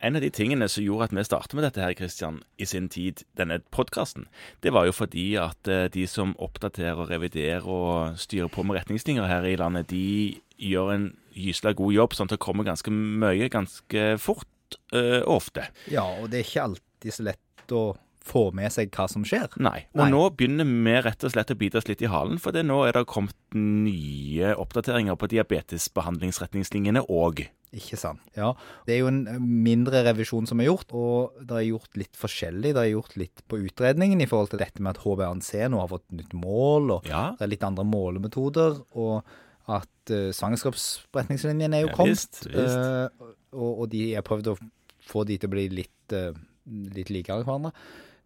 [0.00, 2.88] En av de tingene som gjorde at vi startet med dette her, Christian, i sin
[2.88, 4.26] tid, denne podkasten,
[4.64, 9.28] det var jo fordi at eh, de som oppdaterer, reviderer og styrer på med retningslinjer
[9.28, 13.50] her i landet, de gjør en gysla god jobb, sånn at det kommer ganske mye
[13.52, 15.68] ganske fort øh, og ofte.
[15.92, 17.84] Ja, og det er ikke alltid så lett å
[18.24, 19.48] få med seg hva som skjer.
[19.58, 19.86] Nei.
[19.94, 20.10] Og Nei.
[20.12, 22.82] nå begynner vi rett og slett å bite oss litt i halen, for det nå
[22.86, 27.46] er det kommet nye oppdateringer på diabetesbehandlingsretningslinjene òg.
[27.72, 28.18] Ikke sant.
[28.34, 28.54] Ja,
[28.86, 29.22] Det er jo en
[29.62, 32.72] mindre revisjon som er gjort, og det er gjort litt forskjellig.
[32.74, 35.88] Det er gjort litt på utredningen i forhold til dette med at HbA1c nå har
[35.92, 37.30] fått nytt mål, og Ja.
[37.38, 39.22] det er litt andre målemetoder, og
[39.70, 42.46] at uh, svangerskapsretningslinjene er jo Ja, kommet.
[42.50, 43.08] eh,
[43.52, 44.58] og, og de har prøvd å
[45.06, 46.32] få de til å bli litt, uh,
[46.66, 47.70] litt likere hverandre.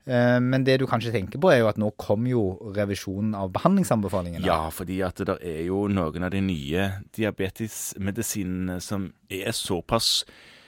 [0.06, 2.42] Eh, men det du kanskje tenker på, er jo at nå kom jo
[2.76, 4.44] revisjonen av behandlingsanbefalingene.
[4.44, 10.24] Ja, fordi at det er jo noen av de nye diabetesmedisinene som er såpass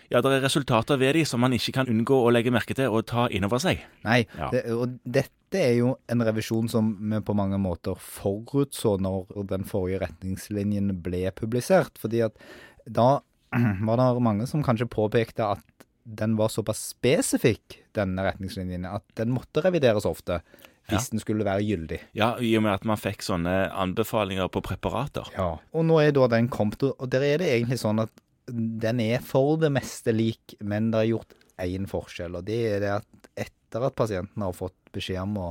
[0.09, 2.93] Ja, det er resultater ved de som man ikke kan unngå å legge merke til
[2.95, 3.81] og ta inn over seg.
[4.05, 4.51] Nei, Ja.
[4.53, 9.65] det, og dette er jo en revisjon som vi på mange måter forutså når den
[9.67, 11.99] forrige retningslinjen ble publisert.
[11.99, 12.39] Fordi at
[12.87, 13.19] da
[13.89, 15.76] var det mange som kanskje påpekte at
[16.07, 20.41] den var såpass spesifikk, denne retningslinjen, at den måtte revideres ofte
[20.87, 21.97] hvis den skulle være gyldig.
[22.15, 25.27] Ja, I og med at man fikk sånne anbefalinger på preparater.
[25.35, 25.49] Ja.
[25.75, 28.13] Og nå er da den kommet, og der er det egentlig sånn at
[28.47, 32.85] den er for det meste lik, men det er gjort én forskjell, og det er
[32.85, 35.49] det at etter at pasienten har fått beskjed om å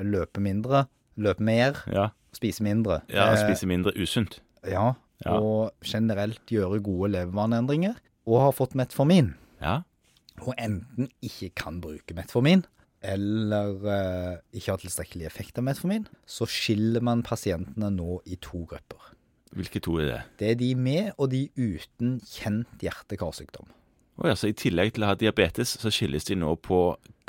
[0.00, 0.86] løpe mindre,
[1.20, 4.40] løpe mer, Ja, spise mindre ja eh, spise mindre usunt.
[4.64, 5.36] ja, Ja.
[5.38, 9.80] og generelt gjøre gode levevaneendringer, og har fått metformin, Ja.
[10.42, 12.64] og enten ikke kan bruke metformin,
[13.04, 18.64] eller eh, ikke har tilstrekkelig effekt av metformin, så skiller man pasientene nå i to
[18.68, 19.12] grupper.
[19.54, 20.20] Hvilke to er det?
[20.40, 23.68] Det er de med og de uten kjent hjerte-karsykdom.
[24.18, 26.80] Oh, ja, så I tillegg til å ha diabetes, så skilles de nå på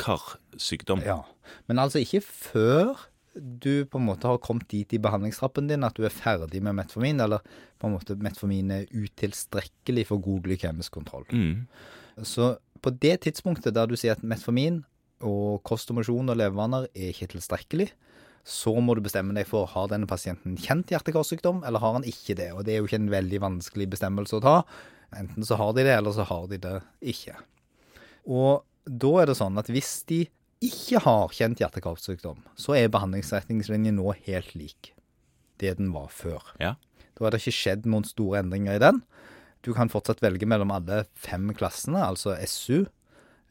[0.01, 1.01] karsykdom.
[1.05, 1.21] Ja.
[1.69, 5.97] Men altså ikke før du på en måte har kommet dit i behandlingstrappen din at
[5.97, 7.43] du er ferdig med metformin, eller
[7.81, 11.27] på en måte metformin er utilstrekkelig for god glykemisk kontroll.
[11.31, 11.65] Mm.
[12.23, 14.83] Så på det tidspunktet der du sier at metformin
[15.25, 17.89] og kost og mosjon og levevaner er ikke tilstrekkelig,
[18.45, 22.35] så må du bestemme deg for har denne pasienten kjent hjerte-karsykdom, eller har han ikke
[22.37, 22.51] det.
[22.53, 24.55] Og det er jo ikke en veldig vanskelig bestemmelse å ta.
[25.17, 26.75] Enten så har de det, eller så har de det
[27.15, 27.39] ikke.
[28.29, 30.25] Og da er det sånn at hvis de
[30.63, 34.93] ikke har kjent hjerte-karsykdom, så er behandlingsretningslinjen nå helt lik
[35.61, 36.43] det den var før.
[36.59, 36.75] Ja.
[37.15, 39.01] Da har det ikke skjedd noen store endringer i den.
[39.65, 42.85] Du kan fortsatt velge mellom alle fem klassene, altså SU,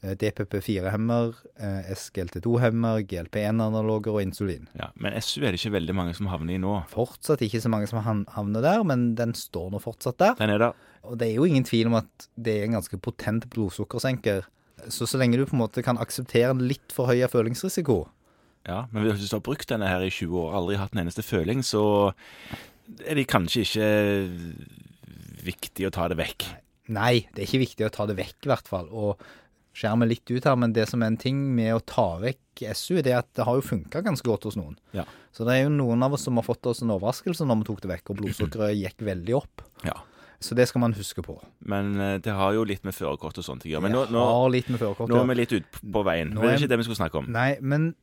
[0.02, 4.68] eh, DPP4-hemmer, eh, SGLT2-hemmer, GLP1-analoger og insulin.
[4.78, 4.90] ja.
[4.94, 6.76] Men SU er det ikke veldig mange som havner i nå.
[6.92, 10.34] Fortsatt ikke så mange som havner der, men den står nå fortsatt der.
[10.38, 10.74] Den er der.
[11.04, 14.44] Og det er jo ingen tvil om at det er en ganske potent blodsukkersenker.
[14.90, 18.04] Så så lenge du på en måte kan akseptere en litt for høy følingsrisiko,
[18.66, 21.02] Ja, Men hvis du har brukt denne her i 20 år og aldri hatt en
[21.02, 22.14] eneste føling, så
[23.04, 23.88] er det kanskje ikke
[25.44, 26.46] viktig å ta det vekk.
[26.92, 28.88] Nei, det er ikke viktig å ta det vekk, i hvert fall.
[28.92, 29.20] Og
[29.76, 33.00] skjermer litt ut her, men det som er en ting med å ta vekk SU,
[33.02, 34.76] det er at det har jo funka ganske godt hos noen.
[34.96, 35.04] Ja.
[35.34, 37.68] Så det er jo noen av oss som har fått oss en overraskelse når vi
[37.70, 39.64] tok det vekk, og blodsukkeret gikk veldig opp.
[39.84, 39.96] Ja.
[40.44, 41.38] Så det skal man huske på.
[41.64, 43.86] Men eh, det har jo litt med førerkort og sånt å gjøre.
[43.86, 46.34] Men nå, nå, har litt med nå er vi litt ut på veien.
[46.34, 47.30] Nå Men det er- ikke det vi skulle snakke om.
[47.32, 47.94] Nei, men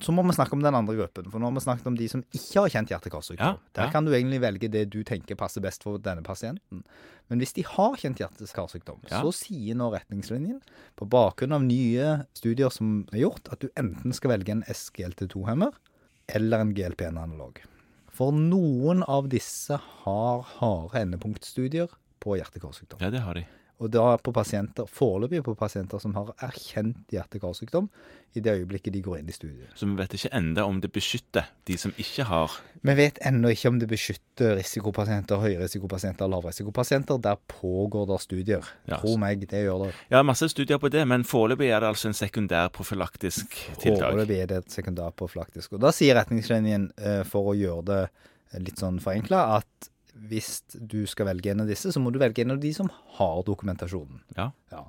[0.00, 1.26] så må vi snakke om den andre gruppen.
[1.30, 3.36] For nå har vi snakket om de som ikke har kjent hjerte-karsykdom.
[3.44, 3.90] Ja, Der ja.
[3.92, 6.82] kan du egentlig velge det du tenker passer best for denne pasienten.
[7.28, 9.20] Men hvis de har kjent hjerte-karsykdom, Ja.
[9.20, 10.62] så sier nå retningslinjen,
[10.96, 15.72] på bakgrunn av nye studier som er gjort, at du enten skal velge en SGLT2-hemmer
[16.28, 17.60] eller en GLP1-analog.
[18.20, 21.88] For noen av disse har harde endepunktstudier
[22.20, 23.00] på hjerte-karsykdom.
[23.00, 23.46] Ja, det har de.
[23.80, 27.86] Og da på pasienter, foreløpig på pasienter som har erkjent hjerte-karsykdom
[28.36, 29.70] i det øyeblikket de går inn i studiet.
[29.74, 33.50] Så vi vet ikke enda om det beskytter de som ikke har Vi vet ennå
[33.52, 37.18] ikke om det beskytter risikopasienter, høyrisikopasienter lavrisikopasienter.
[37.24, 38.68] Der pågår det studier.
[38.88, 39.00] Ja.
[39.00, 39.90] Tro meg, det gjør det.
[40.12, 43.52] Ja, masse studier på det, men foreløpig er det altså en sekundær profylaktisk
[43.82, 44.10] tiltak.
[44.10, 45.76] Foreløpig er det et sekundærprofylaktisk.
[45.76, 48.02] Og da sier retningslinjen, eh, for å gjøre det
[48.64, 49.90] litt sånn forenkla, at
[50.28, 52.90] hvis du skal velge en av disse, så må du velge en av de som
[53.18, 54.20] har dokumentasjonen.
[54.36, 54.50] Ja.
[54.72, 54.84] Ja.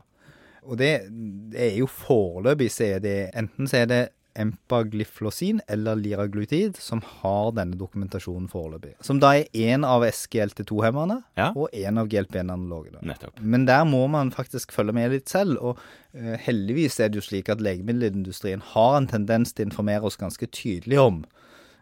[0.62, 1.08] Og det,
[1.54, 4.02] det er jo foreløpig så er det enten så er det
[4.38, 8.94] empagliflosin eller liraglutid som har denne dokumentasjonen foreløpig.
[9.04, 11.50] Som da er én av SGLT2-hemmerne Ja.
[11.56, 13.02] og én av GLP1-analogene.
[13.04, 13.42] Nettopp.
[13.42, 15.58] Men der må man faktisk følge med litt selv.
[15.60, 15.78] Og
[16.16, 20.20] uh, heldigvis er det jo slik at legemiddelindustrien har en tendens til å informere oss
[20.22, 21.24] ganske tydelig om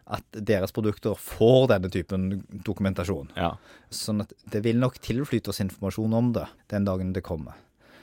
[0.06, 3.28] at deres produkter får denne typen dokumentasjon.
[3.36, 3.52] Ja.
[3.90, 7.54] Sånn at det vil nok tilflyte oss informasjon om det den dagen det kommer.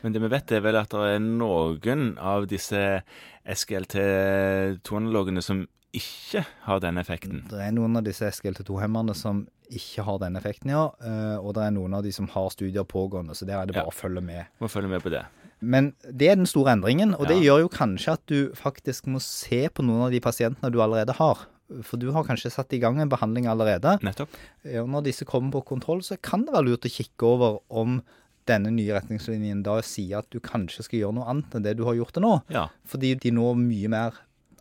[0.03, 3.01] Men det vi vet, er vel at det er noen av disse
[3.47, 5.65] SGLT2-analogene som
[5.97, 7.45] ikke har denne effekten.
[7.49, 10.83] Det er noen av disse SGLT2-hemmerne som ikke har denne effekten, ja.
[11.03, 13.75] eh, Og det er noen av de som har studier pågående, så der er det
[13.75, 13.91] bare Ja.
[13.91, 14.45] å følge med.
[14.61, 15.25] Må følge med på det.
[15.59, 19.19] Men det er den store endringen, og det gjør jo kanskje at du faktisk må
[19.19, 21.47] se på noen av de pasientene du allerede har.
[21.83, 23.97] For du har kanskje satt i gang en behandling allerede.
[24.05, 24.29] Nettopp.
[24.63, 27.59] Ja, Og når disse kommer på kontroll, så kan det være lurt å kikke over
[27.69, 28.01] om
[28.47, 31.83] denne nye retningslinjen da sier at du kanskje skal gjøre noe annet enn det du
[31.83, 32.37] har gjort til nå.
[32.49, 32.69] Ja.
[32.87, 34.13] Fordi de nå mye mer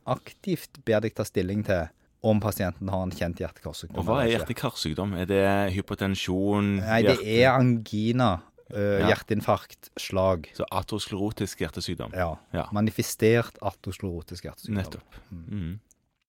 [0.06, 1.86] aktivt ber deg ta stilling til
[2.26, 4.00] om pasienten har en kjent hjerte-karsykdom.
[4.02, 5.14] Og hva er hjerte-karsykdom?
[5.22, 5.44] Er det
[5.76, 6.76] hypotensjon?
[6.82, 9.12] Nei, det er angina, Uh, Ja.
[9.14, 10.48] hjerteinfarkt, slag.
[10.52, 12.10] Så atrosklerotisk hjertesykdom.
[12.12, 12.32] Ja.
[12.52, 12.64] Ja.
[12.74, 14.74] Manifestert atrosklerotisk hjertesykdom.
[14.74, 15.20] Nettopp.
[15.30, 15.78] Mhm.